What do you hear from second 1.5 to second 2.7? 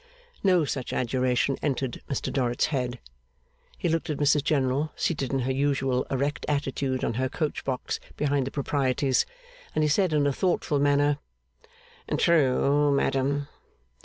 entered Mr. Dorrit's